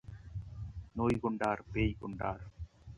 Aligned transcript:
நோய் 0.93 1.19
கொண்டார் 1.19 1.63
பேய் 1.71 1.95
கொண்டார். 1.99 2.43